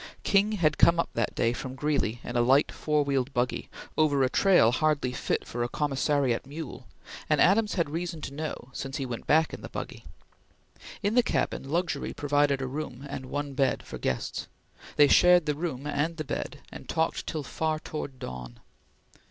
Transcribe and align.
King 0.23 0.53
had 0.53 0.79
come 0.79 0.99
up 0.99 1.09
that 1.13 1.35
day 1.35 1.53
from 1.53 1.75
Greeley 1.75 2.19
in 2.23 2.35
a 2.35 2.41
light 2.41 2.71
four 2.71 3.03
wheeled 3.03 3.31
buggy, 3.35 3.69
over 3.95 4.23
a 4.23 4.31
trail 4.31 4.71
hardly 4.71 5.11
fit 5.11 5.45
for 5.47 5.61
a 5.61 5.69
commissariat 5.69 6.43
mule, 6.43 6.87
as 7.29 7.37
Adams 7.39 7.75
had 7.75 7.87
reason 7.87 8.19
to 8.21 8.33
know 8.33 8.69
since 8.73 8.97
he 8.97 9.05
went 9.05 9.27
back 9.27 9.53
in 9.53 9.61
the 9.61 9.69
buggy. 9.69 10.05
In 11.03 11.13
the 11.13 11.21
cabin, 11.21 11.69
luxury 11.69 12.13
provided 12.13 12.63
a 12.63 12.67
room 12.67 13.05
and 13.11 13.27
one 13.27 13.53
bed 13.53 13.83
for 13.83 13.99
guests. 13.99 14.47
They 14.95 15.07
shared 15.07 15.45
the 15.45 15.53
room 15.53 15.85
and 15.85 16.17
the 16.17 16.23
bed, 16.25 16.61
and 16.71 16.89
talked 16.89 17.27
till 17.27 17.43
far 17.43 17.77
towards 17.77 18.17
dawn. 18.17 18.59